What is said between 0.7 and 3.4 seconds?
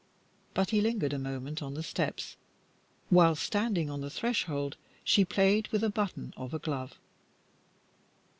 he lingered a moment on the steps while,